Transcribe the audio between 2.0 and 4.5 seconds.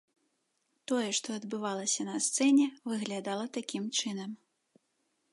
на сцэне, выглядала такім чынам.